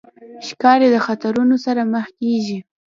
[0.47, 2.59] ښکاري د خطرونو سره مخ کېږي.